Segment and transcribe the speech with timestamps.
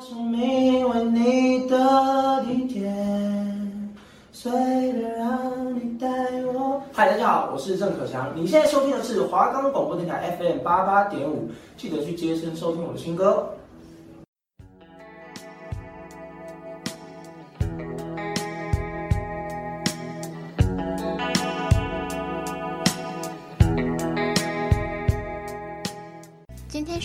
[0.00, 2.90] 生命为你的地铁，
[4.32, 6.08] 随便让你带
[6.54, 6.80] 我。
[6.90, 8.32] 嗨，大家好，我是郑可强。
[8.34, 13.50] 你现在收听的是华冈广播电台 FM 八八点五，记得去接声收听我的新歌。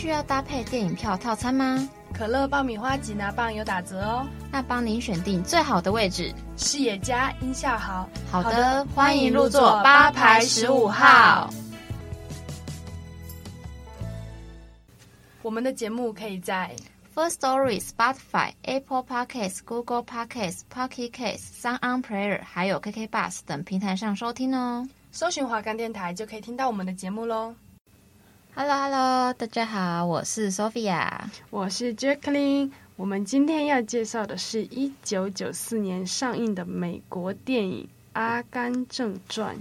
[0.05, 1.89] 需要搭配电影票套餐吗？
[2.13, 8.07] 可乐爆米花吉拿棒有打折哦，那帮您选定最好的位置，视野佳，音效好。
[8.31, 11.49] 好的，好的，欢迎入座八排十五号。
[15.41, 16.69] 我们的节目可以在
[17.15, 24.87] First Story、Spotify、Apple Podcasts、Google Podcasts、Pocket Casts、SoundOn Player，还有 KK Bus 等平台上收听哦。
[25.11, 27.55] 搜寻华冈电台就可以听到我们的节目喽。
[28.57, 31.09] Hello，Hello，hello, 大家好，我是 Sophia，
[31.49, 32.71] 我是 Jacqueline。
[32.95, 39.55] 我们今天要介绍的是一九九四年上映的美国电影《阿甘正传》。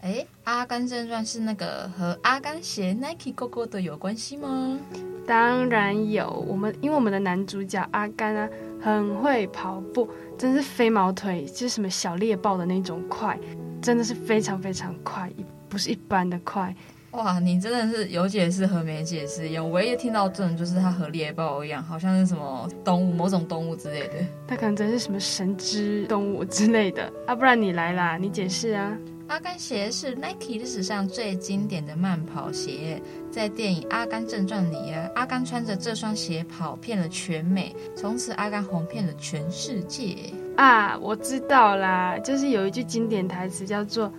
[0.00, 0.12] 哎，
[0.44, 4.78] 《阿甘正传》是那个和阿甘鞋 Nike 勾勾的有关系吗？
[5.26, 6.30] 当然有。
[6.48, 8.48] 我们因为我们的男主角阿甘啊，
[8.80, 13.38] 很会跑步，真是飞毛腿，就是什么小猎豹的那种快，
[13.82, 15.30] 真的是非常非常快，
[15.68, 16.74] 不是一般的快。
[17.12, 19.64] 哇，你真的是有解释和没解释一样。
[19.64, 24.14] 我唯一听到这种就是它和猎豹一样，好像是什么动物，某种动物之类的。
[24.46, 27.34] 它可能真是什么神之动物之类的啊！
[27.34, 28.94] 不然你来啦，你解释啊。
[29.28, 33.00] 阿甘鞋是 Nike 历史上最经典的慢跑鞋，
[33.30, 40.14] 在电影《阿甘正传》里啊，阿甘穿着这双鞋跑遍了全美，从此阿甘红遍了全世界。
[40.56, 44.12] 啊，我知道啦，就是有一句经典台词叫做。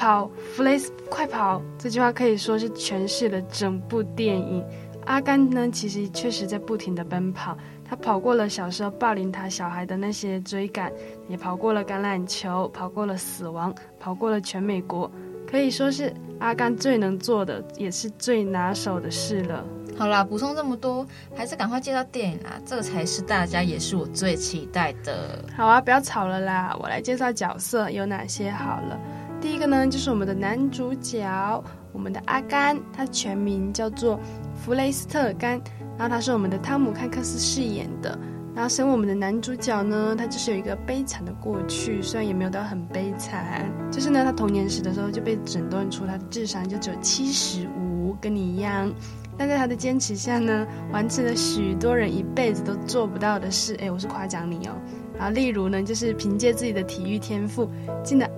[0.00, 1.60] 跑，Flash，快跑！
[1.78, 4.64] 这句话可以说是诠释了整部电影。
[5.04, 7.54] 阿甘呢，其实确实在不停地奔跑。
[7.84, 10.90] 他跑过了小时候霸凌他小孩的那些追赶，
[11.28, 15.10] 也跑过了橄榄球，跑过了死亡，跑过了全美国，
[15.46, 19.62] 可以说是阿甘最能做的，也是最拿手的事了。
[19.98, 25.44] 好啦，补充这么多，还是赶快介绍电影啦，这个才是大家也是我最期待的。
[25.54, 28.98] 好啊，不要吵了啦，我来介绍角色有哪些好了。
[29.40, 34.20] 第一个呢，就是我们的男主角，我们的阿甘，他全名叫做
[34.54, 35.60] 弗雷斯特甘，
[35.96, 38.18] 然后他是我们的汤姆汉克斯饰演的。
[38.54, 48.92] 然后身为我们的男主角呢，他就是有一个悲惨的过去，虽然也没有到很悲惨，就是呢，他童年时的时候就被诊断出他的智商就只有七十五，跟你一样。
[49.38, 53.74] 但在他的坚持下呢，完成了许多人一辈子都做不到的事。
[53.80, 54.74] 哎，我是夸奖你哦。
[55.16, 57.70] 然后，例如呢，就是凭借自己的体育天赋
[58.02, 58.28] 进了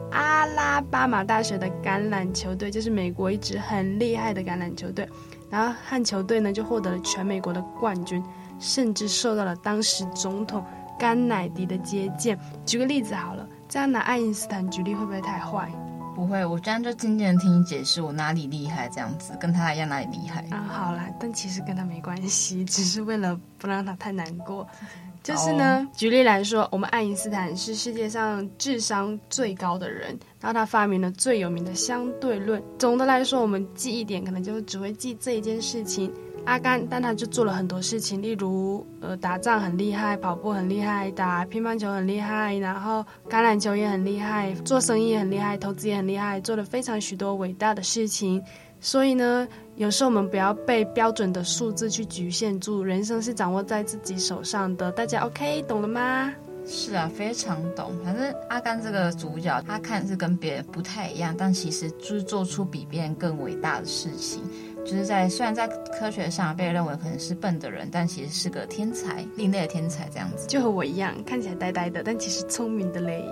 [0.62, 5.08] 拉巴马大学的橄榄球队，就是美国一支很厉害的橄榄球队。
[5.50, 8.22] 然后汉球队呢就获得了全美国的冠军，
[8.60, 10.64] 甚至受到了当时总统
[10.96, 12.38] 甘乃迪的接见。
[12.64, 15.68] 举个例子好了，这样拿爱因斯坦举例会不会太坏？
[16.14, 18.88] 不会，我这样就静静的听你解释，我哪里厉害？
[18.88, 20.46] 这样子跟他一样哪里厉害？
[20.50, 24.66] 啊，好啦，但其实跟他没关系，只是为了不让他太难过。
[25.22, 32.60] 就是呢，举例来说，我们爱因斯坦是世界上智商最高的人，然后他发明了最有名的相对论。
[32.76, 36.12] 总的来说，我们记忆点可能就只会记这一件事情。
[36.44, 48.42] 阿甘，但他就做了很多事情，例如呃打仗很厉害，跑步很厉害，打乒乓球很厉害，然后橄榄球也很厉害，做生意也很厉害，投资也很厉害，做了非常许多伟大的事情。
[48.80, 54.90] 所以呢，有时候我们不要被标准的数字去局限住，人生是掌握在自己手上的。
[54.92, 56.32] 大家 OK 懂了吗？
[56.66, 57.92] 是啊，非常懂。
[58.04, 64.42] 反正阿甘这个主角，他看是跟别人不太一样，但其实就是做出比别人更伟大的事情。
[64.84, 65.66] 就是在虽然在
[65.98, 70.46] 科学上被认为可能是笨的人，但其实是个天才，另类的天才这样子。
[70.46, 73.24] 就和我一样，看起来呆呆的，但其实聪明的嘞。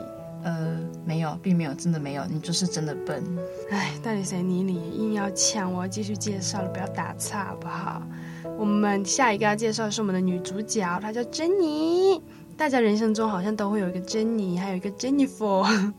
[0.42, 3.22] 呃，没有，并没有，真的没有，你就是真的笨。
[3.70, 4.90] 哎，到底谁理你？
[4.92, 8.02] 硬要抢，我要继续介绍了，不要打岔好不好？
[8.56, 12.22] 我们下一个要介绍的是我们的女主角，她叫珍妮。
[12.56, 15.92] 大家人生中好像都会有一个珍妮，还有一个 Jennifer，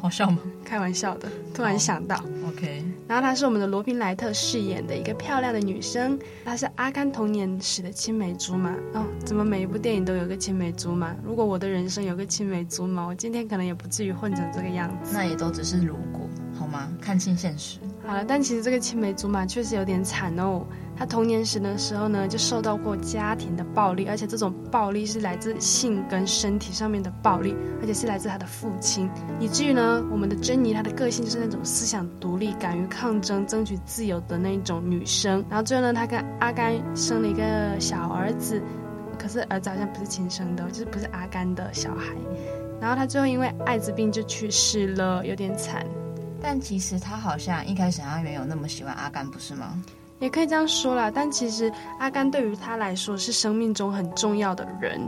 [0.00, 0.38] 好笑吗？
[0.64, 2.16] 开玩笑的，突然想到。
[2.48, 2.84] OK。
[3.08, 8.72] 然后她是我们的罗宾莱特饰演的一个漂亮的女生，她是阿甘童年时的青梅竹马。
[8.94, 11.14] 哦，怎么每一部电影都有个青梅竹马？
[11.24, 15.12] 如果我的人生有个青梅竹马，我今天可能也不至于混成这个样子。
[15.14, 16.28] 那也都只是如果，
[16.58, 16.88] 好吗？
[17.00, 17.78] 看清现实。
[18.04, 20.66] 好了，但其实这个青梅竹马确实有点惨哦。
[20.96, 29.08] 他童年时的时候呢，就受到过家庭的暴力，而且这种暴力是来自性跟身体上面的暴力，而且是来自他的父亲。
[29.40, 35.44] 以至于呢，我们的珍妮她的个性就是那种思想独立、敢于抗争、争取自由的那种女生。
[35.48, 38.60] 然后最后呢，她跟阿甘生了一个小儿子。
[39.18, 42.12] 可是儿子好像不是亲生的，就是不是阿甘的小孩。
[42.80, 45.86] 然后他最后因为艾滋病就去世了，有点惨。
[46.42, 49.80] 但其实他好像一开始他没有那么喜欢阿甘，不是吗？
[50.18, 51.10] 也可以这样说啦。
[51.10, 55.00] 但其实阿甘对于他来说是生命中很重要的人。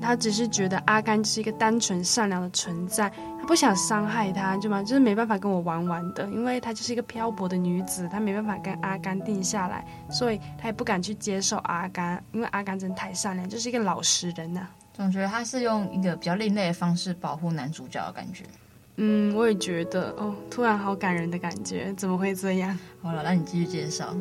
[0.00, 3.08] 他只是觉得阿甘是一个单纯善良的存在，
[3.38, 14.70] 他不想伤害他，就嘛，就是没办法跟我玩玩的，因为他就是一个漂泊的女子，他没办法跟阿甘定下来，所以他也不敢去接受阿甘，因为阿甘真的太善良，就是一个老实人呐、啊。
[14.92, 18.44] 总觉得他是用一个比较另类的方式保护男主角的感觉。
[18.96, 22.78] 嗯，我也觉得哦，突然好感人的感觉，怎么会这样？
[23.00, 24.14] 好了，那你继续介绍。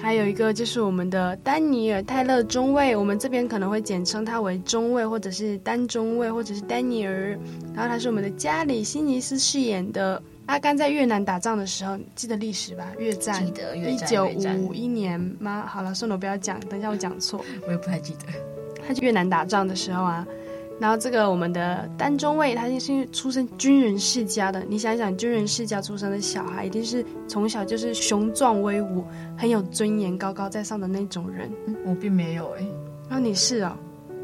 [0.00, 7.36] 还有一个就是我们的丹尼尔·泰勒中尉，我们这边可能会简称他为中尉，或者是丹中尉，或者是丹尼尔。
[7.74, 12.92] 然后他是我们的加里·辛尼斯饰演的阿甘，在越南打仗的时候，记得历史吧？
[13.00, 14.26] 越战，记得越战，一九
[14.58, 15.66] 五一年吗？
[15.66, 18.26] 好了，算了，我不要讲，等一下我讲错，我也不太记得。
[18.86, 20.24] 他去越南打仗的时候啊。
[20.80, 24.62] 然后这个我们的丹中尉，他就是出身军人世家的。
[24.68, 29.04] 你想一想，军人世家出生的小孩，一定是从小就是雄壮威武、
[29.36, 31.50] 很有尊严、高高在上的那种人。
[31.66, 32.68] 嗯、我并没有哎、欸，
[33.08, 33.72] 然后你是哦，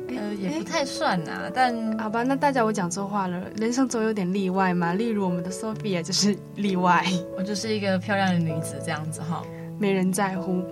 [0.08, 1.50] 呃，也不太算啊。
[1.52, 3.42] 但好吧，那大家我讲错话了。
[3.56, 7.04] 人生总有点例外嘛，例如我们的 Sophia 就是例外。
[7.36, 9.42] 我就是一个漂亮的女子这样子哈，
[9.76, 10.62] 没人在乎。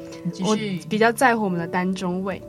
[0.45, 0.57] 我
[0.89, 2.41] 比较在乎我们的丹中尉。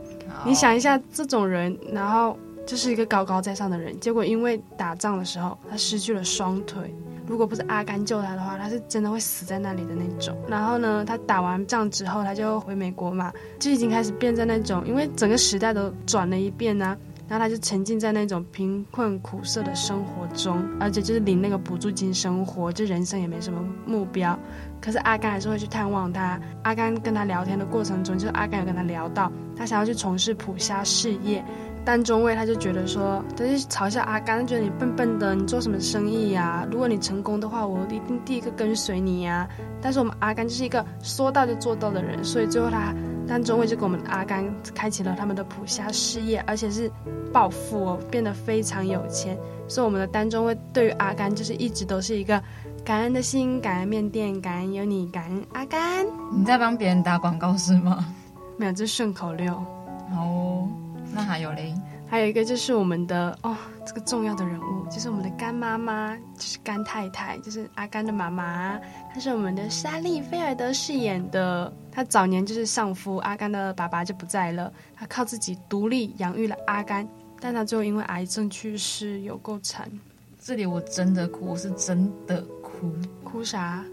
[0.46, 2.38] 你想一下，这种人，然后。
[2.66, 6.94] 就是一个高高在上的人，结果因为打仗的时候，他失去了双腿。
[7.26, 10.36] 如果不是阿甘救他的话，他是真的会死在那里的那种。
[10.46, 16.96] 然后呢，他打完仗之后，他就回美国嘛，就已经开始变在那种，因为整个时代都转了一遍啊。
[17.26, 24.38] 然后他就沉浸在那种贫困苦涩的生活中，而且就是领那个补助金生活，就人生也没什么目标。
[24.78, 26.38] 可是阿甘还是会去探望他。
[26.64, 31.42] 阿甘跟他聊天的过程中，就是阿甘有跟他聊到，他想要去从事捕虾事业。
[31.84, 36.66] 丹中尉他就觉得说，他就嘲笑阿甘，觉得你笨笨的，你做什么生意呀？
[36.70, 39.46] 如果你成功的话，我一定第一个跟随你呀。
[39.82, 42.94] 但是我们阿甘就是一个说到就做到的人，所以最后他
[43.28, 44.42] 丹中尉就跟我们阿甘
[44.74, 46.90] 开启了他们的捕虾事业，而且是
[47.32, 49.38] 暴富哦，变得非常有钱。
[49.68, 52.42] 所以我们的丹中尉对于阿甘就是一直都是一个
[52.82, 56.06] 感恩的心，感恩面店，感恩有你，感恩阿甘。
[56.32, 58.06] 你在帮别人打广告是吗？
[58.56, 59.52] 没有，这是顺口溜。
[60.10, 60.68] 好哦。
[61.14, 61.72] 那还有嘞，
[62.08, 63.56] 还有一个就是我们的哦，
[63.86, 68.78] 这个重要的人物就是我们的干妈妈，就是干太太，就是阿甘的妈妈，
[69.12, 71.72] 她是我们的莎莉菲尔德饰演的。
[71.92, 77.08] 她早年就是丧夫，阿甘的爸爸就不在了，她靠自己独立养育了阿甘，
[77.38, 79.88] 但她最后因为癌症去世，有够惨。
[80.40, 83.84] 这里我真的哭，我是真的哭，哭啥？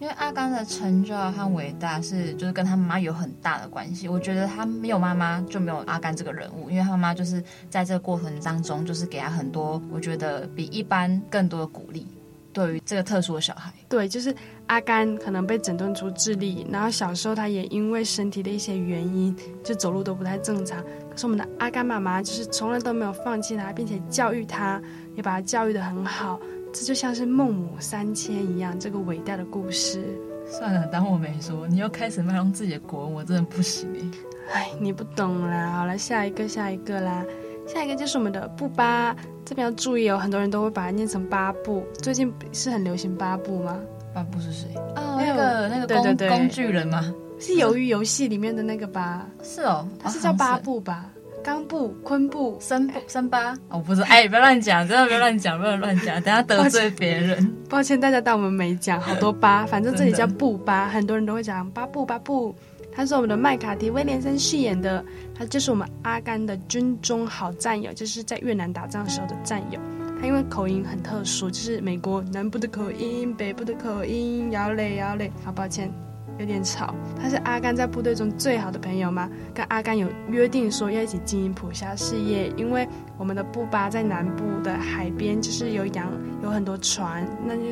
[0.00, 4.08] 因为阿甘的成就和伟大是，就是跟他妈妈有很大的关系。
[4.08, 12.06] 我觉得他没有妈妈就没有阿甘这个人物，因为他妈就是在这个过程当中，就是给他很多，我觉得比一般更多的鼓励。
[12.52, 14.34] 对于这个特殊的小孩，对，就是
[14.66, 20.82] 阿甘可能被诊断出智力，然后小时候他也因为身体的一些原因，就走路都不太正常。
[21.10, 24.82] 可是我们的阿甘妈妈就是从来都没有放弃他，并且教育他，
[25.14, 26.40] 也把他教育得很好。
[26.72, 30.04] 这就像是孟母三迁一样，这个伟大的故事。
[30.46, 31.66] 算了，当我没说。
[31.68, 34.18] 你又开始卖弄自己的国文，我真的不行哎。
[34.52, 35.72] 哎，你不懂啦。
[35.72, 37.24] 好了，下一个，下一个啦。
[37.66, 41.84] 下一个就是我们的布巴，这边要注意哦，很多人都会把它念成巴布。
[42.02, 43.78] 最近是很流行巴布吗？
[44.12, 44.68] 巴布是谁？
[44.96, 47.14] 哦，那个那个工对对对工具人吗？
[47.38, 49.26] 是鱿鱼游戏里面的那个吧？
[49.42, 51.10] 是哦，他是叫巴布吧？
[51.42, 54.06] 冈布、昆布、森布、森巴，我不知道。
[54.08, 57.54] 哎，不要乱讲，真的不要乱讲，不要乱讲，等下得罪别人。
[57.68, 62.54] 抱歉， 大家当我们没讲，好多巴， 反正这里叫布巴，很多人都会讲巴布巴布。
[62.92, 65.02] 他是我们的麦卡提威廉森饰演的，
[65.34, 69.80] 他就是我们阿甘的军中好战友，就是在越南打仗时候的战友。
[70.20, 75.30] 他因为口音很特殊，就是美国南部的口音、北部的口音，摇嘞摇嘞。
[75.44, 76.09] 好抱歉。
[76.40, 76.94] 有点吵。
[77.20, 79.28] 他是阿甘在部队中最好的朋友吗？
[79.54, 86.10] 跟阿甘有约定说要一起经营捕虾事业，因为我们的布巴在南部的海边就是有养
[86.42, 87.62] 有很多船，那就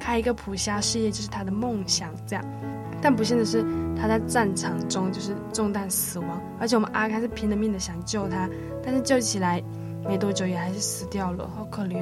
[0.00, 2.10] 开一个捕虾事业就是他的梦想。
[2.26, 2.44] 这样，
[3.00, 3.64] 但不幸的是
[3.96, 8.50] 他在战场中就是中弹死亡，而且我们阿甘是拼了命的想救他，
[8.84, 9.62] 但是救起来
[10.04, 11.96] 没多久也还是死掉了，好可怜。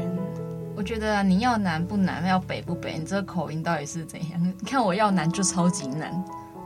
[0.78, 4.40] 我觉得你要南不南，要北不北，你这个口音到底是怎样？
[4.60, 6.08] 你看我要南就超级难。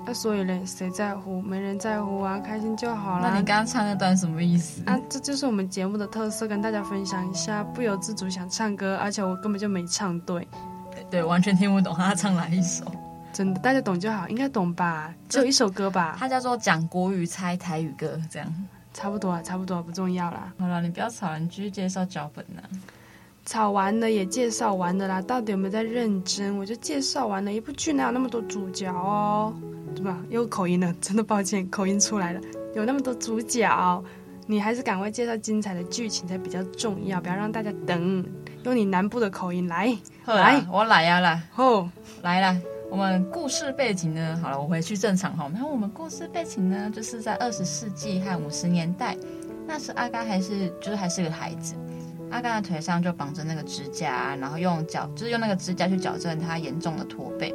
[0.04, 1.40] 那、啊、所以呢，谁在乎？
[1.40, 3.30] 没人在乎啊，开心就好了。
[3.30, 4.82] 那你刚刚唱那段什么意思？
[4.84, 7.64] 啊，这就是我们节目的特色，跟大家分享一下。
[7.64, 10.46] 不由自主想唱歌，而且我根本就没唱对，
[10.90, 12.84] 对，对，完全听不懂他唱哪一首。
[13.32, 15.14] 真的，大家懂就好，应该懂吧？
[15.26, 16.16] 只有一首歌吧？
[16.18, 18.54] 它叫做讲国语猜台语歌，这样。
[18.92, 20.52] 差不多啊，差不多不重要啦。
[20.58, 22.60] 好了，你不要吵，你继续介绍脚本呢。
[23.44, 26.56] 吵完了也介绍完了啦，到底有没有在认真？
[26.56, 29.52] 我就介绍完了，一部剧哪有那么多主角哦？
[29.94, 30.18] 对吧？
[30.30, 32.40] 又口音了，真的抱歉，口音出来了。
[32.74, 34.02] 有那么多主角，
[34.46, 38.24] 你还是赶快介绍精彩的剧情才比较重要，不要让大家等。
[38.64, 39.94] 用你南部的口音来，
[40.24, 41.88] 来，我来呀啦，吼，
[42.22, 42.56] 来啦。
[42.90, 44.38] 我们故事背景呢？
[44.42, 45.50] 好了，我回去正常哈。
[45.52, 49.16] 然后我们故事背景呢，就是在二十世纪和五十年代，
[49.66, 51.74] 那时阿甘还是就是还是个孩子。
[52.32, 57.54] 阿甘的腿上就绑着那个支架，然后用脚就是用那个支架去矫正他严重的驼背。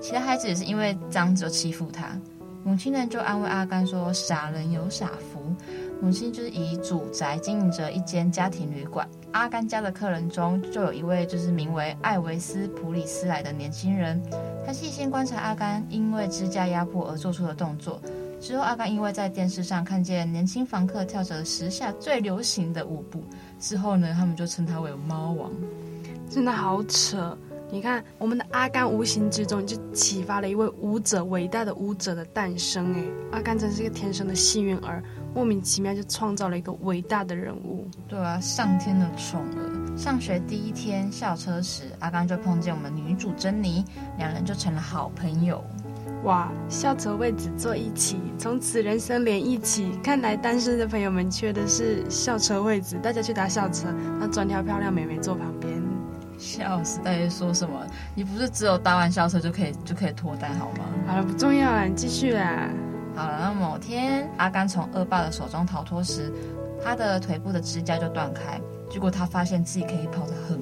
[0.00, 2.16] 其他孩子也是因为这样子欺负他，
[2.64, 5.54] 母亲呢就安慰阿甘说：“傻人有傻福。”
[6.00, 9.08] 母亲就是以主宅经营着一间家庭旅馆。
[9.30, 14.20] 阿甘家的客人中就有一位就是名为艾维斯普里斯莱的年轻人，
[14.66, 18.00] 他细心观察阿甘因为支架压迫而做出的动作。
[18.40, 23.22] 之后，阿甘因为在电视上看见年轻房客跳着时下最流行的舞步，
[23.62, 25.50] 之后呢，他们就称他为猫王。
[26.28, 27.38] 真的好扯！
[27.70, 32.92] 你看，我们的阿甘无形之中就启发了一位舞者，伟大的舞者的诞生。
[32.92, 35.02] 哎，阿甘真是一个天生的幸运儿，
[35.32, 37.86] 莫名其妙就创造了一个伟大的人物。
[38.08, 39.96] 对啊，上天的宠儿。
[39.96, 43.84] 上学第一天校车时，阿甘就碰见我们女主珍妮，
[44.18, 45.62] 两人就成了好朋友。
[46.24, 49.98] 哇，校车位置坐一起，从此人生连一起。
[50.04, 53.88] 看来单身的朋友们缺的是校车位置，大家去搭校车，
[54.20, 55.82] 那专挑漂亮美眉坐旁边。
[56.38, 57.74] 笑死，大家说什么？
[58.14, 60.84] 你不是只有搭完校车就可以就可以脱单好吗？
[61.06, 62.68] 好了，不重要了，你继续啦。
[63.16, 66.32] 好了，那某天阿甘从恶霸的手中逃脱时，
[66.82, 68.60] 他的腿部的支架就断开。
[68.88, 70.60] 结果他发现自己可以跑得很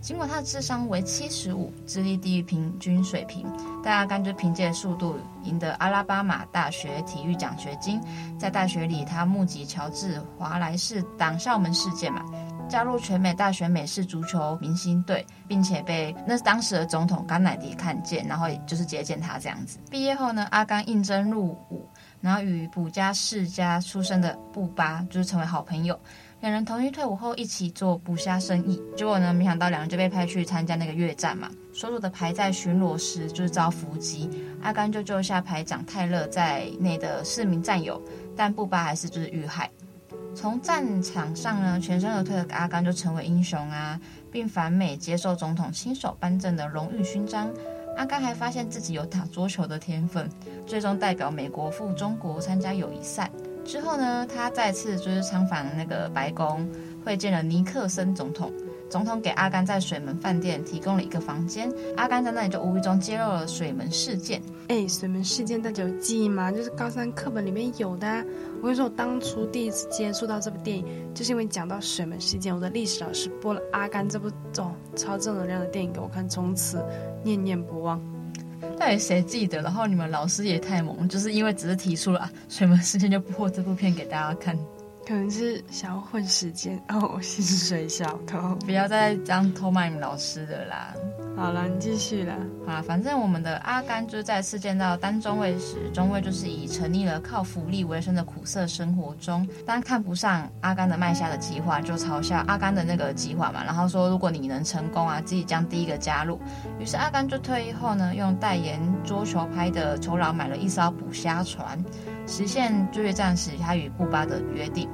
[0.00, 3.46] 尽管他的智商为七十五，智力低于平均水平，
[3.82, 8.00] 但阿甘就凭借速度赢得阿拉巴马大学体育奖学金。
[8.38, 12.22] 在大学里，他目击乔治华莱士挡校门事件嘛，
[12.68, 19.78] 加入全美大学美式足球明星队，并且被那当时的总统甘乃迪看见，然后就是接见他这样子。
[19.90, 21.88] 毕业后呢，阿甘应征入伍，
[22.20, 25.98] 然后与卜加世家出身的布巴就是成为好朋友。
[26.40, 31.50] 两人同意退伍后一起做捕虾生意，结果呢，没想到两人就被派去参加那个越战嘛。
[31.72, 34.28] 所属的排在巡逻时就是遭伏击，
[34.62, 38.00] 阿甘就救下排长泰勒在内的四名战友，
[38.36, 39.70] 但布巴还是就是遇害。
[40.34, 43.98] 从战场上呢全身而退的阿甘就成为英雄啊，
[44.30, 47.50] 并返美接受总统亲手颁赠的荣誉勋章。
[47.96, 50.30] 阿甘还发现自己有打桌球的天分，
[50.66, 53.30] 最终代表美国赴中国参加友谊赛。
[53.66, 56.66] 之后呢，他再次就是参访那个白宫，
[57.04, 58.52] 会见了尼克森总统。
[58.88, 64.40] 总统给阿甘在水门饭店提供了一个房间，阿甘在那里就无意中揭露了水门事件。
[64.68, 66.52] 哎，水门事件大家有记忆吗？
[66.52, 68.06] 就是高三课本里面有的。
[68.60, 76.80] 我跟你说，我当初第一次接触到这部电影，就是因为讲到水门事件，我的历史老师播了《阿甘》这部哦超正能量的电影给我看，从此
[77.24, 78.00] 念念不忘。
[78.78, 79.62] 到底谁记得？
[79.62, 84.56] 然后你们老师也太猛，就是因为只是提出了啊，水门事件就播这部片给大家看。
[85.06, 90.92] 可能是想要混时间哦，薪水小偷，不要再这样偷卖你们老师的啦。
[91.36, 92.34] 好了，你继续了。
[92.64, 106.40] 好啦，反正我们的阿甘就再次见到丹中尉时，中尉就是以沉溺了靠福利为生的苦涩生活中，当看不上阿甘的卖虾的计划，就嘲笑阿甘的那个计划嘛，然后说如果你能成功啊，自己将第一个加入。
[106.80, 111.78] 于是阿甘就退役后呢，用代言桌球拍的酬劳买了一艘捕虾船。
[112.26, 114.88] 实现追越战时他与布巴的约定，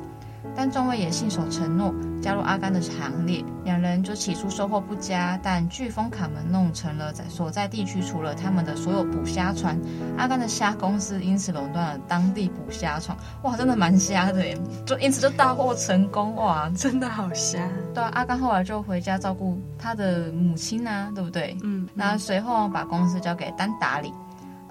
[0.54, 3.44] 但中尉也信守承诺，加入阿甘的行列。
[3.64, 9.78] 两人就起初收获不佳，但飓风卡门弄成了在所在地区除了他们的所有捕虾船，
[10.18, 13.16] 阿甘的虾公司因此垄断了当地捕虾船。
[13.42, 14.58] 哇，真的蛮瞎的耶！
[14.84, 17.60] 就因此就大获成功哇，真的好瞎。
[17.94, 21.56] 对啊，阿甘后来就回家照顾他的母亲啊，对不对？
[21.62, 21.88] 嗯。
[21.94, 24.12] 那随后把公司交给丹打理。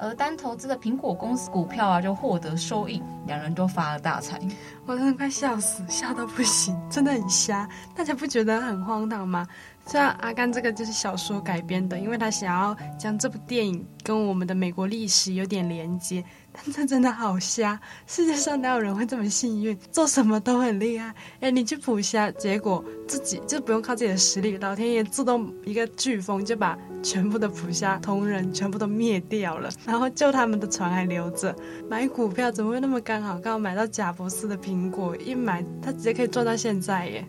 [0.01, 4.39] 而单投资的苹果公司股票啊，就获得收益，两人都发了大财。
[4.87, 7.69] 我真的快笑死，笑到不行，真的很瞎。
[7.95, 9.47] 大家不觉得很荒唐吗？
[9.85, 16.23] 虽然阿甘这个就是小说改编的，因为他想要将这部电影跟我们的美国历史有点连接。
[16.53, 17.79] 但这真的好瞎！
[18.05, 21.13] 世界上哪有人会这么幸运，做什么都很厉害？
[21.39, 31.55] 哎，你去捕虾，结果自己就不用靠自己的实力，老天爷自动一个飓风就把全部的捕虾同仁全部都灭掉了，然后救他们的船还留着。
[31.89, 33.39] 买股票怎么会那么刚好？
[33.39, 37.25] 刚好买到贾伯斯的苹果，一买他直接可以赚到现在耶！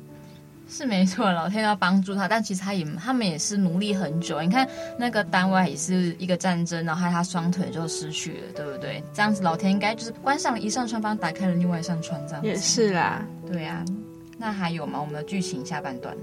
[0.73, 4.41] 是没错，老天要帮助他，但其实他也他们也是努力很久。
[4.41, 4.67] 你看
[4.99, 9.05] 那个单位也是一个战争，然后他双腿就失去了，对不对？
[9.13, 13.23] 这样子老天应该就是关上了一扇窗，帮打开了另外一扇窗，这样子也是啦。
[13.47, 13.85] 对啊，
[14.39, 14.99] 那还有吗？
[14.99, 16.17] 我们的剧情下半段，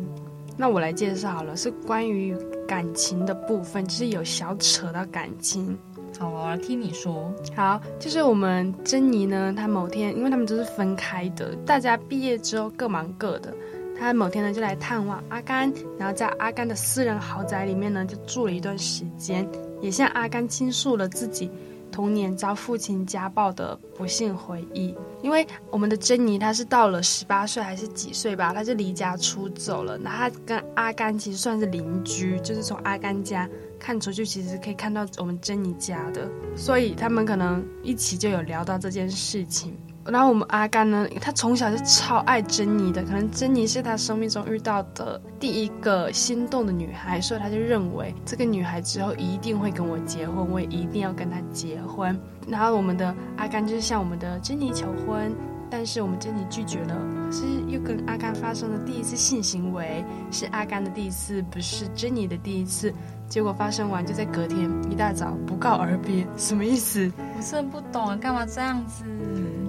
[0.58, 2.36] 那我来介绍好了，是关于
[2.68, 5.78] 感情的部分，就是有小扯到感情。
[6.18, 7.32] 好，我来听你说。
[7.56, 13.54] 好，就是我们珍妮呢，她某天，因为他们都是分开的，大家毕业之后各忙各的。
[14.00, 19.46] 他某天呢就来探望阿甘，然后在阿甘的私人豪宅里面呢就住了一段时间，
[19.82, 21.52] 也向阿甘倾诉了自己
[21.92, 24.96] 童年遭父亲家暴的不幸回忆。
[25.22, 29.98] 因为我们的珍妮她是到了十八岁还是几岁吧，她就离家出走了。
[29.98, 36.26] 那她跟阿甘其实算是邻居，就是从阿甘家看出去，其实可以看到我们珍妮家的，
[36.56, 39.76] 所以他们可能一起就有聊到这件事情。
[40.06, 52.18] 然后我们阿甘呢，他从小就超爱珍妮的，可能珍妮是他生命中遇到的第一个心动的女孩，所以他就认为这个女孩之后一定会跟我结婚，我也一定要跟她结婚。
[52.48, 55.32] 然后我们的阿甘就是向我们的珍妮求婚，
[55.70, 62.92] 但是我们珍妮拒绝了，可是又跟阿甘发生了第一次性行为，是阿甘的第一次，不是珍妮的第一次。
[63.28, 67.12] 结果发生完就在隔天一大早不告而别，什么意思？
[67.38, 69.04] 我真的不懂，干嘛这样子？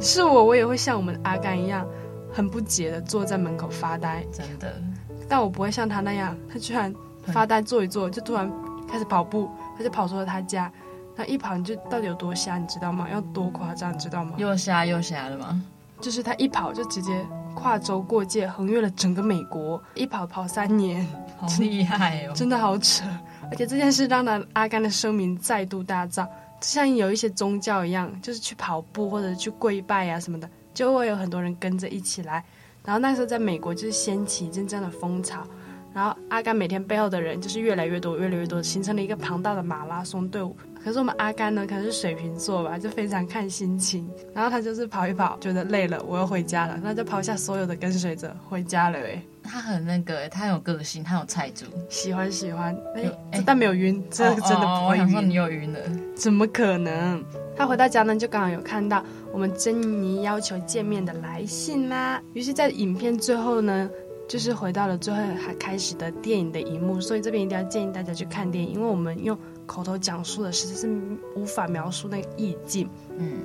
[0.01, 1.87] 是我，我也会像我们阿甘一样，
[2.33, 4.25] 很不解的坐在门口发呆。
[4.33, 4.73] 真的，
[5.29, 6.93] 但我不会像他那样，他居然
[7.27, 8.51] 发呆坐一坐，就突然
[8.91, 10.73] 开始跑步，他就跑出了他家。
[11.17, 13.07] 他一跑，你就到底有多瞎，你知道吗？
[13.11, 14.33] 要多夸张，你知道吗？
[14.39, 15.63] 又瞎又瞎的吗？
[16.01, 22.33] 就是他一跑就直接跨州过界，横越了整个美国，一跑跑三年，好厉害哦！
[22.35, 23.05] 真的好扯。
[23.51, 26.27] 而且这件事让他阿甘的声名再度大噪，
[26.61, 32.45] 像有一些宗教一样，就是去跑步或者去跪拜啊什么的，就会有很多人跟着一起来。
[32.85, 35.43] 然后那时候在美国就是掀起真正的风潮，
[35.93, 40.57] 然后阿甘每天背后的人就是越来越多，越来越多，形成了一个庞大的马拉松队伍。
[40.83, 44.11] 可是我们阿甘呢，可能是水瓶座吧，就非常看心情。
[44.35, 48.99] 然后他就是跑一跑，觉得累了，我要回家了，那就抛下所有的跟随者回家了。
[48.99, 49.23] 哎。
[49.43, 52.77] 他很那个，他很有个性，他有菜猪，喜欢喜欢，
[53.31, 55.03] 哎，但没有晕，这个真的不会晕。
[55.03, 55.81] 我想说你有晕了，
[56.15, 57.25] 怎么可能？
[57.57, 62.23] 他回到家呢，就刚好有看到我们珍妮要求见面的来信啦。
[62.33, 63.91] 于是，在影片最后呢，
[64.29, 67.01] 就是回到了最后还开始的电影的一幕。
[67.01, 70.89] 所以这边一定要建议大家去看电影，因为我们用口头讲述的实在是
[71.35, 72.89] 无法描述那个意境。
[73.19, 73.41] 嗯，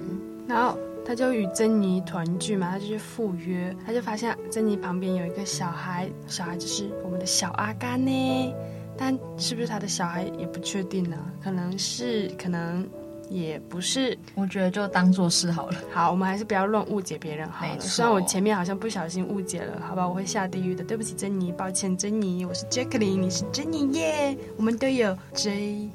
[0.47, 0.77] 然后。
[1.05, 8.53] 他就与珍妮团聚嘛，他就去赴约，他就发现珍妮旁边有一个小孩，小孩就是我们的小阿甘呢，
[8.97, 11.15] 但是不是他的小孩也不确定呢？
[11.43, 12.87] 可能是，可能
[13.29, 14.17] 也不是。
[14.33, 15.77] 我觉得就当做是好了。
[15.91, 17.79] 好，我们还是不要乱误解别人好了。
[17.79, 20.83] 虽然我前面好像不小心误解了，好吧，我会下地狱的。
[20.83, 25.87] 对不起，珍妮，抱歉，珍妮，我是 Jacqueline，你是珍妮耶，我们都有 J。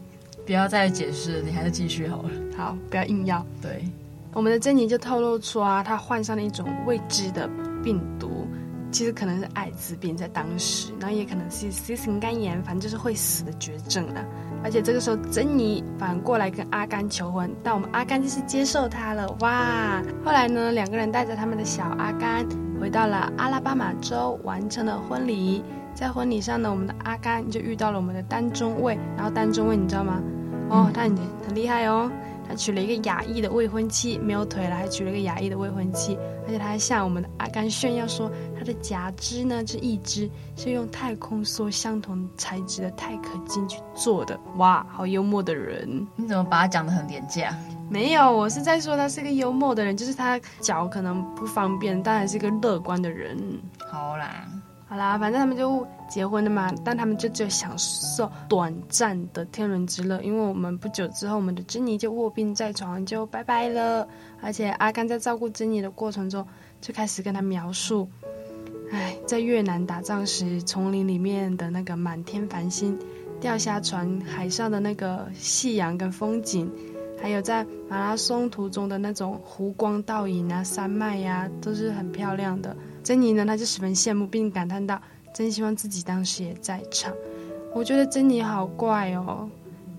[0.47, 2.31] 不要再解释，你还是继续好了。
[2.57, 3.45] 好，不要硬要。
[3.61, 3.85] 对。
[4.33, 7.49] 我们的珍妮就透露出啊，她患上了一种未知的
[7.83, 8.47] 病毒，
[8.93, 14.25] 其实可能是艾滋病在当时，然后也可能是 C 型肝炎，反正就是会死的绝症了。
[14.63, 20.03] 而且这个时候，珍妮反过来跟阿甘求婚，但我们阿甘就是接受她了，哇！
[20.25, 22.47] 后来呢，两个人带着他们的小阿甘
[22.81, 25.65] 回到了阿拉巴马州，完成了婚礼。
[25.93, 30.23] 在婚礼上呢，我们的阿甘就遇到了我们的单中尉，然后单中尉你知道吗？
[30.69, 31.17] 哦，他很
[31.47, 32.11] 很厉害哦。
[32.51, 44.37] 他娶了一个亚裔的未婚妻，没有腿了，还娶了一个亚裔的未婚妻，而且他还向我们的阿甘炫耀说，他的假肢呢，这一只是用太空梭相同材质的钛合金去做的。
[44.57, 46.05] 哇，好幽默的人！
[46.17, 47.57] 你怎么把他讲得很廉价？
[47.89, 53.39] 没有，我是在说他是个幽默的人，就是他脚可能不方便，但还是一个乐观的人。
[53.89, 54.45] 好啦。
[54.91, 64.09] 好啦，反正他们就结婚了嘛，但他们就只有享受短暂的天伦之乐，因为我们不久之后，我们的珍妮就卧病在床，就拜拜了。
[64.43, 66.45] 而且阿甘在照顾珍妮的过程中，
[66.81, 68.09] 就开始跟他描述，
[68.91, 72.99] 哎，在越南打仗时，丛林里面的那个满天繁星，
[73.41, 76.69] 钓虾船海上的那个夕阳跟风景，
[77.23, 82.77] 还有在马拉松途中的那种湖光倒影啊，山脉呀、都是很漂亮的。
[83.03, 85.01] 珍妮呢，她就十分羡慕，并感叹道
[85.35, 87.13] ：“真希望自己当时也在场。”
[87.75, 89.49] 我觉得珍妮好怪哦，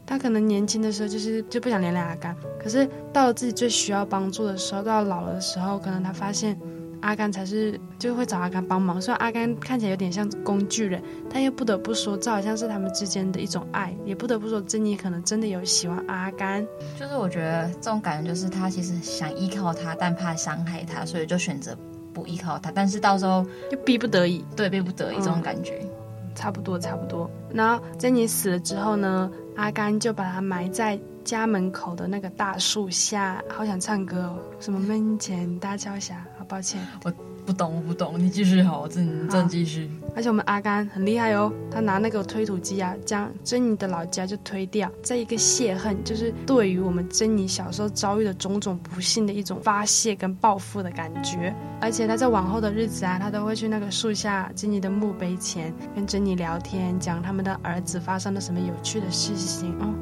[0.06, 6.58] 她可能年轻的时候就是就不想连累阿甘，可是到了自己最需要帮助的时候，到老了的时候，可能她发现
[7.00, 9.02] 阿甘才是就会找阿甘帮忙。
[9.02, 16.68] 虽然阿甘看起来有点像工具人，但又不得不说，这好像是他们之间的一种爱，也不得不说，珍妮可能真的有喜欢阿甘。
[17.00, 21.76] 就是我觉得这种感觉，就是她其实想依靠他，但怕伤害他，所以就选择。
[22.14, 25.80] 不依靠他，但是到时候就逼不得已，对，逼不得已这种感觉。
[25.84, 25.90] 嗯
[26.34, 27.30] 差不多，差不多。
[27.54, 33.44] 然后珍妮死了之后呢，阿甘就把她埋在家门口的那个大树下。
[33.50, 36.26] 好想唱歌哦，什么门前大桥下。
[36.40, 37.14] 好抱歉，我。
[37.46, 39.90] 不懂，我不懂，你继续好，我正正继续。
[40.16, 51.54] 而且我们阿甘很厉害哦，他拿那个推土机啊，将珍妮的老家就推掉，这一个泄恨，就是对于我们珍妮小时候遭遇的种种不幸的一种发泄跟报复的感觉。
[51.80, 59.94] 而且他在往后的日子啊，他都会去那个树下珍妮的墓碑前跟珍妮聊天，讲他们的儿子发生了什么有趣的事情哦，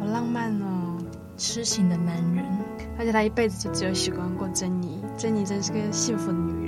[0.00, 0.98] 好浪漫哦，
[1.36, 2.44] 痴情的男人。
[2.98, 6.67] 而且他一辈子就只有喜欢过珍妮，珍妮真是个幸福的女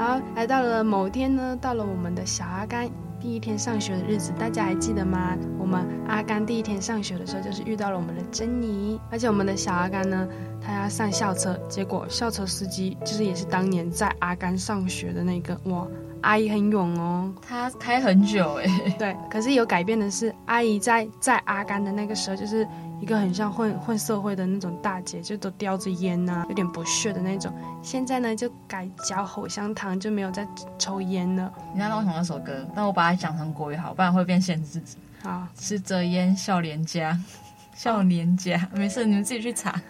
[0.00, 2.88] 然后来到了某天呢，到了我们的小阿甘
[3.20, 5.36] 第一天上学的日子，大家还记得吗？
[5.58, 10.26] 我们阿甘第一天上学的时候，就是遇到了我们的珍妮，而且我们的小阿甘呢，
[10.58, 15.86] 他要上校车，结果校车司机就是也是当年在阿甘上学的那个，哇，
[16.22, 22.66] 阿姨很勇哦，他开很久哎，对，可是有改变的是，阿姨在在阿甘的那个时候就是。
[23.00, 27.52] 一个很像混混社会的那种大姐，就都叼着烟呐、啊，有点不屑的那种。
[27.82, 30.46] 现在呢，就改嚼口香糖，就没有再
[30.78, 31.52] 抽烟了。
[31.72, 34.80] 你知道我同那首歌，那我把它讲成国语好，不然会变限制。
[35.22, 37.18] 好，吃着烟笑脸颊，
[37.74, 39.80] 笑脸家，没事，你们自己去查。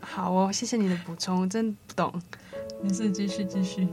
[0.00, 2.12] 好哦，谢谢你的补充，我真不懂。
[2.82, 3.88] 没事，继续继续。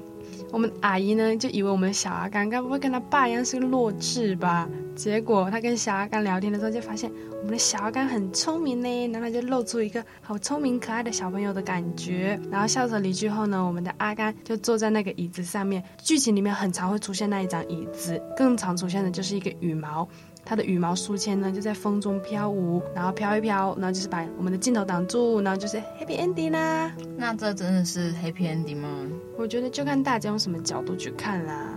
[0.51, 4.67] 我们阿姨呢，就以为我们小阿甘该不会跟他爸一样是个弱智吧？
[4.95, 12.39] 结果他跟小阿甘聊天的时候，就发现我们的小阿甘很聪明呢，然后就露出一个好聪明可爱的小朋友的感觉。
[12.49, 15.83] 然后校车离去后呢，我们的阿甘就坐在那个椅子上面。
[15.97, 20.07] 剧情里面很常会出现那一张椅子，更常出现的就是一个羽毛。
[20.49, 26.89] 它的羽毛书签呢，就在风中飘舞，然后飘一飘，然后就是把我们的镜头挡住，然后就是 happy ending 啦。
[27.17, 28.87] 那这真的是 happy ending 吗？
[29.37, 31.67] 我觉得就看大家用什么角度去看啦。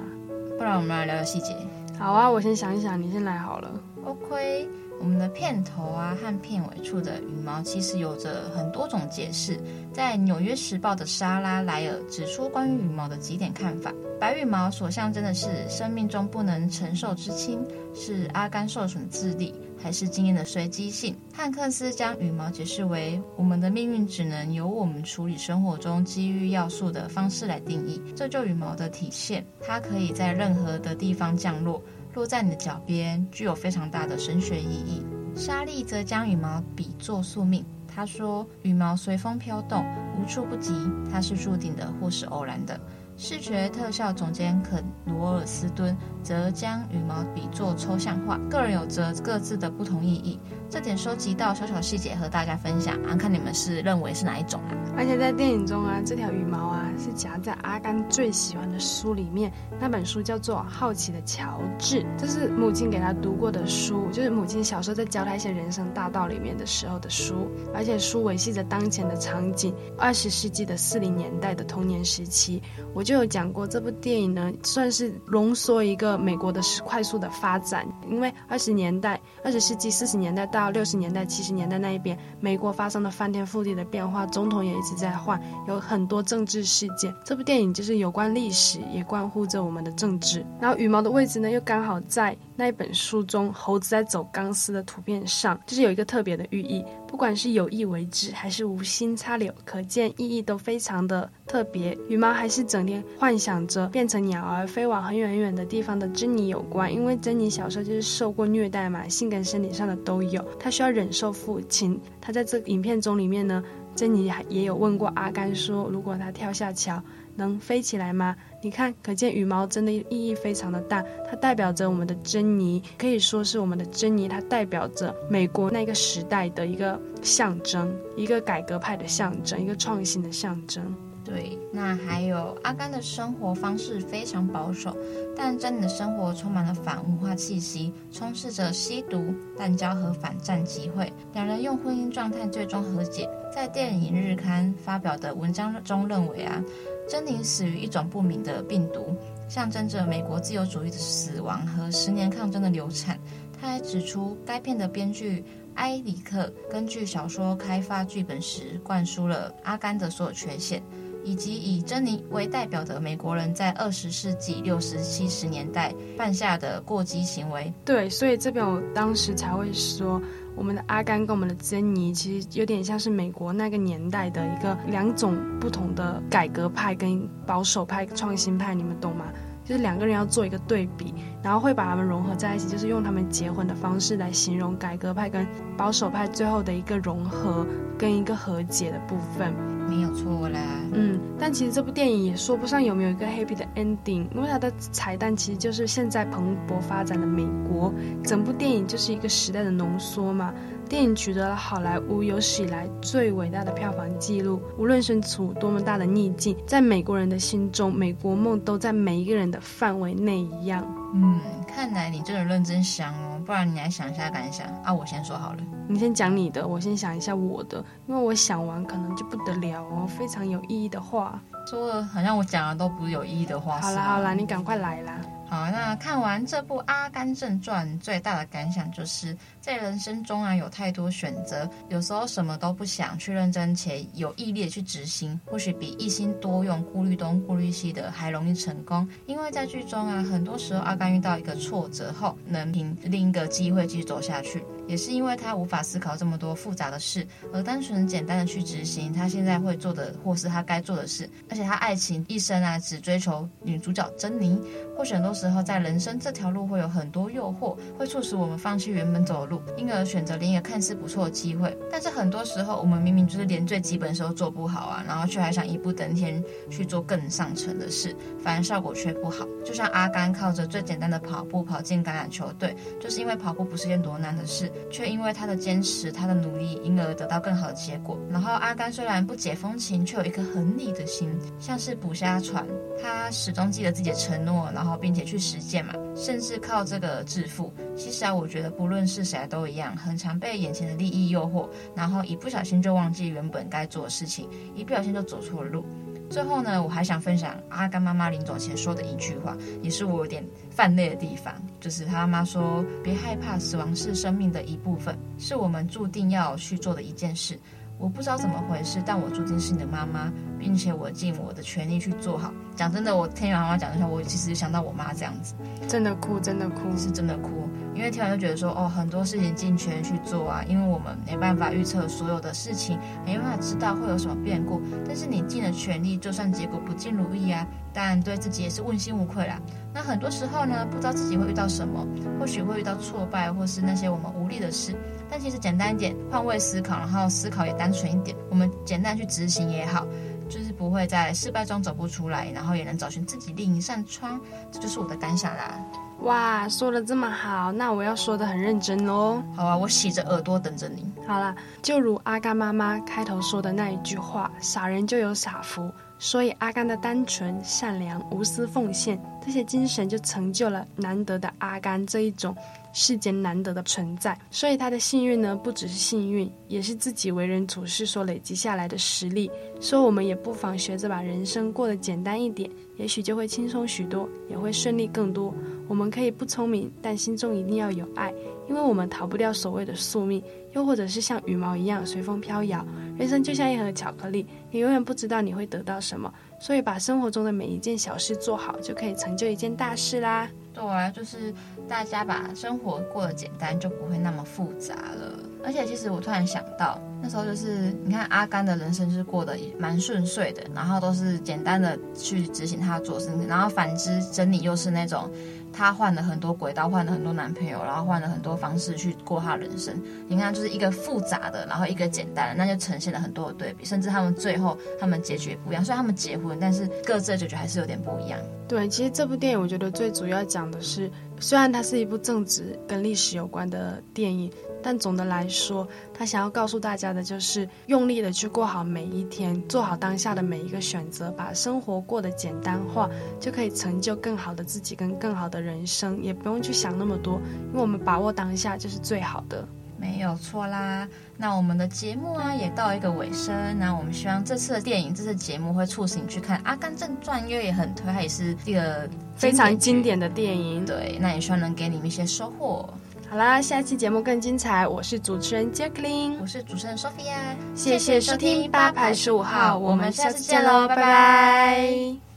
[0.56, 1.56] 不然我们来聊聊细节。
[1.98, 3.72] 好啊，我先想一想，你先来好了。
[4.04, 4.68] OK。
[5.00, 9.58] 我们的片头啊和片尾处的羽毛其实有着很多种解释。
[9.92, 21.16] 在《纽约时报》的莎拉莱尔指出关于羽毛的几点看法：白羽毛所象征的是生命中不能承受之轻，是阿甘受损的智力，还是经验的随机性？
[21.32, 28.00] 汉克斯将羽毛解释为我们的命运只能由我们处理生活中机遇要素的方式来定义。
[28.14, 31.82] 这就羽毛的体现，它可以在任何的地方降落。
[32.14, 35.02] 落在你的脚边，具有非常大的神学意义。
[35.34, 37.64] 莎莉则将羽毛比作宿命。
[37.86, 39.84] 她说：“羽毛随风飘动，
[40.16, 40.72] 无处不及，
[41.10, 42.78] 它是注定的，或是偶然的。”
[43.22, 50.40] 视觉特效总监肯罗尔斯敦则将羽毛比作抽象画，个人有着各自的不同意义。
[50.70, 54.72] 这点收集到小小细节和大家分享啊，看你们是认为是哪一种啊？
[54.96, 72.62] 而且在电影中啊，这条羽毛啊是夹在阿甘最喜欢的书里面，那本书叫做《好奇的乔治》，这是母亲给他读过的书，就是母亲小时候在教他一些人生大道里面的时候的书，而且书维系着当前的场景，二十世纪的四零年代的童年时期。
[72.94, 87.12] 我就就有讲过，这部电影呢算是浓缩一个美国的快速的发展，因为二十年代、二十世纪四十年代到六十年代、七十年代那一边，美国发生了翻天覆地的变化，总统也一直在换，有很多政治事件。
[87.24, 90.46] 这部电影就是有关历史，也关乎着我们的政治。
[90.60, 96.84] 然后羽毛的位置呢，又刚好在那一本书中猴子在走钢丝的图片上，就是有一个特别的寓意。
[97.08, 101.96] 不管是有意为之，还是无心插柳，可见意义都非常的特别。
[102.06, 111.98] 羽毛还是整天幻想着变成鸟儿飞往很远很远的地方的珍妮有关，因为珍妮小时候就是受过虐待嘛，性跟身体上的都有，她需要忍受父亲。
[112.20, 113.64] 她在这影片中里面呢，
[113.96, 117.02] 珍妮也有问过阿甘说，如果她跳下桥，
[117.36, 118.36] 能飞起来吗？
[118.62, 130.94] 你看，可见羽毛真的意义非常的大，它代表着我们的珍妮，可以说是我们的珍妮，它代表着美国那个时代的一个象征，一个改革派的象征，一个创新的象征。
[131.22, 134.96] 对，那还有阿甘的生活方式非常保守，
[135.36, 141.12] 但珍妮的生活充满了反文化气息，充斥着吸毒、滥交和反战集会。
[141.34, 146.62] 两人用婚姻状态最终和解，在电影日刊发表的文章中认为啊。
[147.10, 149.16] 珍妮死于一种不明的病毒，
[149.48, 153.18] 象征着美国自由主义的死亡和十年抗争的流产。
[153.60, 155.44] 他还指出，该片的编剧
[155.74, 160.80] 埃里克根据小说开发剧本时，灌输了阿甘的所有缺陷，
[161.24, 167.72] 以及以珍妮为代表的美国人在二十世纪六十七十年代犯下的过激行为。
[167.84, 170.22] 对，所以这边我当时才会说。
[170.60, 179.24] 我们的阿甘跟我们的珍妮，其实有点像是美国那个年代的一个两种不同的改革派跟保守派、创新派，你们懂吗？
[179.64, 185.46] 就是两个人要做一个对比，然后会把他们融合在一起，就是用他们结婚的方式来形容改革派跟
[185.78, 189.54] 保守派最后的一个融合跟一个和解的部分。
[189.90, 190.60] 没有错啦，
[190.92, 200.54] 嗯，但其实这部电影也说不上有没有一个 happy 的 ending，因为它的彩蛋其实就是现在蓬勃发展的美国，整部电影就是一个时代的浓缩嘛。
[200.88, 210.84] 电影取得了好莱坞有史以来最伟大的票房纪录，无论身处多么大的逆境，在美国人的心中，美国梦都在每一个人的范围内一样。
[211.12, 214.92] 嗯，看来你真的认真想哦，不然你来想一下感想啊。
[214.92, 223.80] 我先说好了，你先讲你的，我先想一下我的，因为我想完可能就不得了哦，非常有意义的话，说的好像我讲的都不是有意义的话。
[223.80, 225.20] 好啦好啦，你赶快来啦。
[225.50, 239.08] 好，那看完这部《阿甘正传》，最大的感想就是在人生中啊，有太多选择，有时候什么都不想去认真且有毅力去执行，或许比一心多用、顾虑东顾虑西的还容易成功。
[239.26, 251.30] 因为在剧中啊，很多时候阿甘遇到一个挫折后，能凭另一个机会继续走下去，也是因为他无法思考这么多复杂的事，而单纯简单的去执行他现在会做的或是他该做的事。
[251.48, 254.60] 而且他爱情一生啊，只追求女主角珍妮，
[254.96, 261.78] 或许很多时候在人生这条路会有很多诱惑，会促使我们放弃原本走的路，因而选择另一个看似不错的机会。
[261.88, 269.46] 但是很多时候，我们明明就是连最基本的时候做不好啊，然后却还想一步登天去做更上层的事，反而效果却不好。
[269.64, 278.18] 就像阿甘靠着最简单的跑步跑进橄榄球队，就是因为跑步不是件多难的事，却因为他的坚持、他的努力，因而得到更好的结果。
[278.30, 282.66] 然后阿甘虽然不解风情，却有一颗很理的心，像是捕虾船，
[283.02, 285.84] 他始终记得自己的承诺，然后并且去实践。
[285.84, 287.72] 嘛，甚至靠这个致富。
[287.96, 295.84] 其实啊，我觉得不论是谁都一样，很常被眼前的利益诱惑，然后一不小心就忘记原本该做的事情，一不小心就走错了路。
[296.30, 307.58] 最后呢，我还想分享阿甘妈妈临走前说的一句话，也是我有点犯泪的地方，就是他妈妈说：“别害怕，死亡是生命的一部分，是我们注定要去做的一件事。”
[308.00, 312.50] 我不知道怎么回事，但我注定是你的妈妈，并且我尽我的全力去做好。
[312.74, 315.54] 讲真的，我听完妈妈讲的时候，我其实想到我妈这样子，
[315.86, 317.68] 真的哭，真的哭，是真的哭。
[317.94, 324.80] 因为听完就觉得说，哦，很多事情尽全力去做啊，因为我们没办法预测所有的事情，没办法知道会有什么变故。
[325.04, 329.60] 但是你尽了全力，就算结果不尽如意啊，但对自己也是问心无愧啦。
[329.92, 332.06] 那很多时候呢，不知道自己会遇到什么，
[332.38, 334.94] 或许会遇到挫败，或是那些我们无力的事。
[335.30, 340.04] 但其实简单一点，换位思考，然后思考也单纯一点，我们简单去执行也好，
[340.48, 344.40] 就是不会在失败中走不出来，然后也能找寻自己另一扇窗。
[344.72, 345.78] 这就是我的感想啦。
[346.22, 349.42] 哇，说的这么好，那我要说的很认真哦。
[349.56, 351.10] 好啊，我洗着耳朵等着你。
[351.26, 355.90] 好了，就如阿甘妈妈开头说的那一句话：“傻人就有傻福。”
[356.22, 362.54] 所以阿甘的单纯、善良、无私奉献，这些精神就成就了难得的阿甘这一种
[362.92, 364.38] 世间难得的存在。
[364.50, 369.50] 所以他的幸运呢，不只是幸运，也是自己为人处事所累积下来的实力。
[369.80, 375.54] 所以我们也不妨学着把人生过得简单一点，也许就会轻松许多，也会顺利更多。
[375.88, 378.30] 我们可以不聪明，但心中一定要有爱，
[378.68, 380.42] 因为我们逃不掉所谓的宿命。
[380.72, 382.86] 又或者是像羽毛一样随风飘摇，
[383.20, 390.48] 人生就像一盒巧克力，你永远不知道你会得到什么，所以把生活中的每一件小事做好，就可以成就一件大事啦。
[390.72, 391.52] 对啊，就是
[391.86, 395.38] 大家把生活过得简单，就不会那么复杂了。
[395.62, 405.30] 而且其实我突然想到，那时候就是你看阿甘的人生是过得蛮顺遂的，然后都是简单的去执行他做事，然后反之珍妮又是那种。
[405.72, 409.94] 她换了很多轨道，换了很多男朋友，然后换了很多方式去过她人生。
[410.28, 413.84] 你看，就是一个复杂的，然后一个简单的，那就呈现了很多的对比。
[413.84, 415.84] 甚至他们最后，他们结局也不一样。
[415.84, 418.38] 虽然他们结婚，但是各自的结局还是有点不一样。
[418.70, 424.48] 对，其实这部电影我觉得最主要讲的是，虽然它是一部正直跟历史有关的电影。
[424.82, 437.34] 但总的来说，他想要告诉大家的就是，用力的去过好每一天，做好当下的每一个选择，把生活过得简单化，就可以成就更好的自己跟更好的人生，也不用去想那么多，
[437.72, 439.68] 因为我们把握当下就是最好的。
[440.00, 441.06] 没有错啦。
[441.36, 450.84] 那我们的节目啊也到一个尾声，那我们希望这次的电影，这次节目会促使你去看《阿甘正传》，因为也很推，它也是一个非常经典的电影。
[450.84, 452.88] 对，那也希望能给你们一些收获。
[453.28, 454.88] 好啦，下期节目更精彩。
[454.88, 462.29] 我是主持人 Jacqueline，我是主持人 Sophia，谢谢收听八排十五号，我们下次见喽，拜拜。